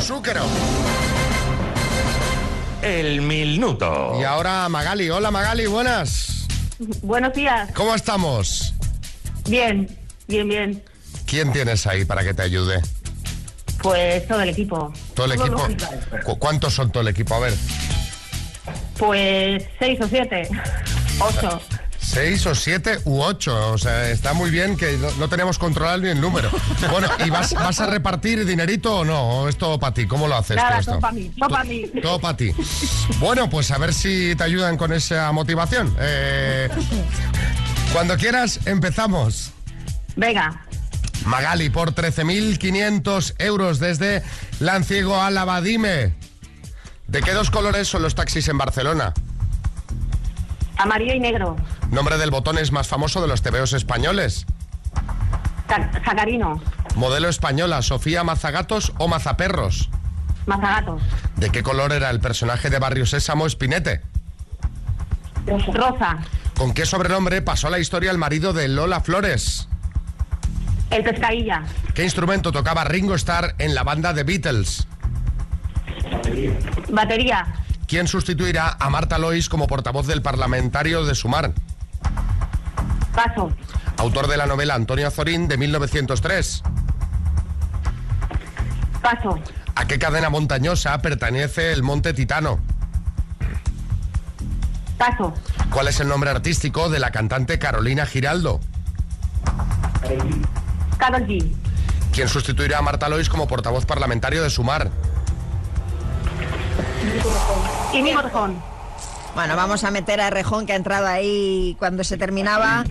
[0.00, 0.44] Zúquero.
[2.80, 4.16] El minuto.
[4.20, 5.10] Y ahora Magali.
[5.10, 6.46] Hola Magali, buenas.
[7.02, 7.70] Buenos días.
[7.74, 8.72] ¿Cómo estamos?
[9.48, 9.88] Bien,
[10.28, 10.93] bien, bien.
[11.34, 12.80] ¿Quién tienes ahí para que te ayude?
[13.82, 14.92] Pues todo el equipo.
[15.14, 15.50] ¿Todo el equipo?
[15.56, 15.90] lógica.
[16.24, 17.34] ¿Cu- ¿Cuántos son todo el equipo?
[17.34, 17.54] A ver,
[18.96, 20.48] Pues seis o siete.
[21.18, 21.60] Ocho.
[21.98, 23.72] ¿seis o siete u ocho?
[23.72, 26.50] O sea, está muy bien que no, no tenemos controlado ni el número.
[26.88, 29.20] Bueno, ¿y vas, vas a repartir dinerito o no?
[29.40, 30.06] ¿O es todo para ti?
[30.06, 31.82] ¿Cómo lo haces Nada, todo para mí, todo para mí.
[32.00, 32.52] Todo para ti.
[33.18, 35.96] Bueno, pues a ver si te ayudan con esa motivación.
[35.98, 36.68] Eh,
[37.92, 39.50] cuando quieras, empezamos.
[40.16, 40.63] Venga,
[41.24, 44.22] Magali, por 13.500 euros desde
[44.60, 46.14] Lanciego a Lavadime.
[47.06, 49.12] ¿De qué dos colores son los taxis en Barcelona?
[50.76, 51.56] amarillo y negro.
[51.90, 54.44] Nombre del botón es más famoso de los tebeos españoles.
[56.04, 56.60] Sacarino,
[56.96, 59.88] Modelo española, Sofía Mazagatos o Mazaperros.
[60.46, 61.00] mazagatos.
[61.36, 64.02] ¿De qué color era el personaje de Barrio Sésamo Espinete?
[65.72, 66.18] Rosa,
[66.56, 69.68] ¿Con qué sobrenombre pasó la historia el marido de Lola Flores?
[70.90, 71.62] El pescadilla.
[71.94, 74.86] ¿Qué instrumento tocaba Ringo Starr en la banda The Beatles?
[76.90, 77.46] Batería,
[77.86, 81.52] ¿Quién sustituirá a Marta Lois como portavoz del parlamentario de Sumar?
[83.14, 83.52] paso,
[83.98, 86.62] Autor de la novela Antonio Azorín de 1903.
[89.02, 89.38] paso,
[89.76, 92.58] ¿A qué cadena montañosa pertenece el monte Titano?
[94.98, 95.34] paso,
[95.70, 98.60] ¿Cuál es el nombre artístico de la cantante Carolina Giraldo?
[100.98, 101.44] Carol G,
[102.12, 104.90] ¿Quién sustituirá a Marta Lois como portavoz parlamentario de Sumar?
[107.92, 108.60] y mi Rejón.
[109.34, 112.84] Bueno, vamos a meter a Rejón que ha entrado ahí cuando se terminaba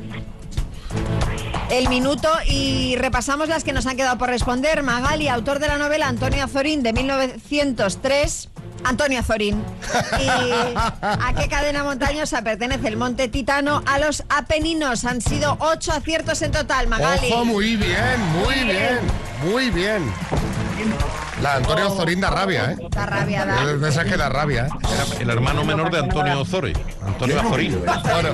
[1.69, 4.83] el minuto y repasamos las que nos han quedado por responder.
[4.83, 8.49] Magali, autor de la novela Antonio Azorín de 1903.
[8.83, 9.63] Antonio Azorín.
[10.19, 13.81] ¿Y a qué cadena montañosa pertenece el Monte Titano?
[13.85, 15.05] A los Apeninos.
[15.05, 17.31] Han sido ocho aciertos en total, Magali.
[17.31, 18.99] Ojo, muy bien, muy bien,
[19.43, 20.11] muy bien.
[21.41, 22.77] La Antonio Azorín da rabia, ¿eh?
[22.89, 23.69] Da rabia, da.
[23.69, 24.69] Es de esas que da rabia, ¿eh?
[25.19, 26.73] El hermano menor de Antonio Ozore,
[27.05, 27.81] Antonio Azorín.
[27.81, 28.29] Bueno,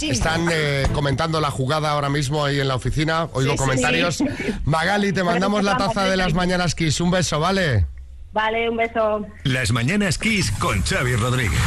[0.00, 3.28] están eh, comentando la jugada ahora mismo ahí en la oficina.
[3.32, 4.16] Oigo sí, comentarios.
[4.16, 4.24] sí.
[4.64, 7.00] Magali, te mandamos la taza de las mañanas Kiss.
[7.00, 7.86] Un beso, ¿vale?
[8.34, 9.24] Vale, un beso.
[9.44, 11.60] Las mañanas Kiss con Xavi Rodríguez.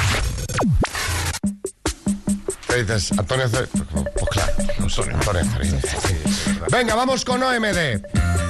[2.68, 3.14] ¿Qué dices?
[3.18, 3.46] Antonio.
[3.50, 4.52] Pues claro,
[5.14, 5.44] Antonio.
[6.70, 8.02] Venga, vamos con OMD.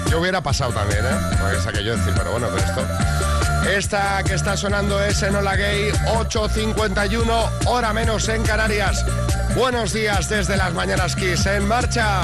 [0.09, 1.37] Yo hubiera pasado también, ¿eh?
[1.39, 3.69] Porque esa que yo decir, pero bueno, pero esto.
[3.69, 9.05] Esta que está sonando es Enola Gay, 8.51, hora menos en Canarias.
[9.55, 11.45] Buenos días desde las mañanas Kiss.
[11.45, 12.23] En marcha.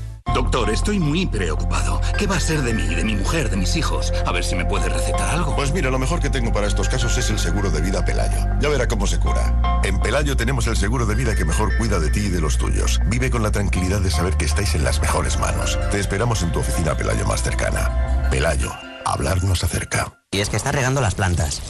[0.33, 1.99] Doctor, estoy muy preocupado.
[2.17, 4.13] ¿Qué va a ser de mí, de mi mujer, de mis hijos?
[4.25, 5.55] A ver si me puede recetar algo.
[5.55, 8.47] Pues mira, lo mejor que tengo para estos casos es el seguro de vida Pelayo.
[8.59, 9.81] Ya verá cómo se cura.
[9.83, 12.57] En Pelayo tenemos el seguro de vida que mejor cuida de ti y de los
[12.57, 12.99] tuyos.
[13.07, 15.77] Vive con la tranquilidad de saber que estáis en las mejores manos.
[15.91, 18.27] Te esperamos en tu oficina Pelayo más cercana.
[18.31, 18.71] Pelayo,
[19.05, 20.13] hablar nos acerca.
[20.31, 21.61] Y es que estás regando las plantas.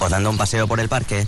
[0.00, 1.26] O dando un paseo por el parque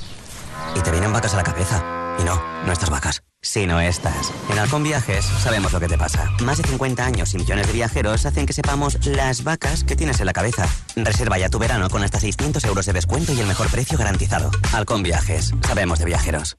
[0.74, 1.84] y te vienen vacas a la cabeza.
[2.18, 4.32] Y no, no estas vacas, sino estas.
[4.51, 6.30] En Halcón Viajes sabemos lo que te pasa.
[6.42, 10.20] Más de 50 años y millones de viajeros hacen que sepamos las vacas que tienes
[10.20, 10.68] en la cabeza.
[10.97, 14.51] Reserva ya tu verano con hasta 600 euros de descuento y el mejor precio garantizado.
[14.72, 16.57] Halcón Viajes, sabemos de viajeros.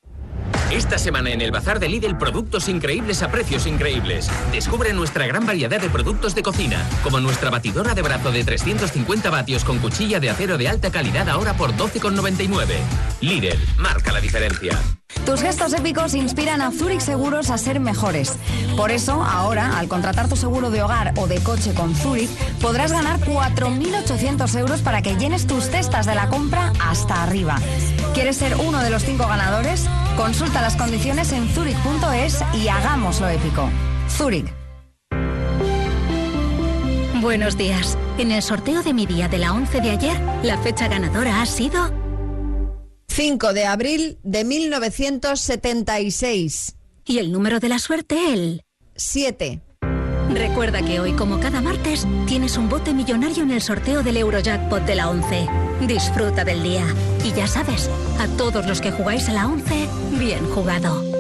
[0.72, 4.30] Esta semana en el Bazar de Lidl, productos increíbles a precios increíbles.
[4.52, 9.30] Descubre nuestra gran variedad de productos de cocina, como nuestra batidora de brazo de 350
[9.30, 12.66] vatios con cuchilla de acero de alta calidad ahora por 12,99.
[13.22, 14.78] Lidl, marca la diferencia.
[15.26, 18.38] Tus gestos épicos inspiran a Zurich Seguros a ser mejores.
[18.76, 22.30] Por eso, ahora, al contratar tu seguro de hogar o de coche con Zurich,
[22.62, 27.58] podrás ganar 4.800 euros para que llenes tus cestas de la compra hasta arriba.
[28.14, 29.86] ¿Quieres ser uno de los cinco ganadores?
[30.16, 33.70] Consulta las condiciones en zurich.es y hagámoslo épico.
[34.10, 34.52] Zurich.
[37.22, 37.98] Buenos días.
[38.18, 41.46] En el sorteo de mi día de la 11 de ayer, la fecha ganadora ha
[41.46, 42.07] sido
[43.18, 46.76] 5 de abril de 1976.
[47.04, 48.62] Y el número de la suerte, el
[48.96, 49.60] 7.
[50.30, 54.86] Recuerda que hoy, como cada martes, tienes un bote millonario en el sorteo del Eurojackpot
[54.86, 55.48] de la 11.
[55.88, 56.86] Disfruta del día.
[57.26, 57.90] Y ya sabes,
[58.20, 59.88] a todos los que jugáis a la 11,
[60.20, 61.17] bien jugado.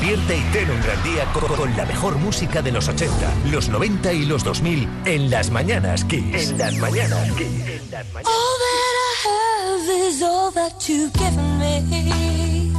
[0.00, 3.12] Despierta y ten un gran día co- con, la mejor música de los 80,
[3.50, 6.50] los 90 y los 2000 en las mañanas Kiss.
[6.50, 7.92] En las mañanas Kiss.
[7.92, 12.72] All that I have is all that you've given me.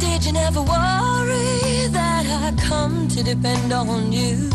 [0.00, 4.48] Did you never worry that I come to depend on you?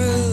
[0.00, 0.29] True.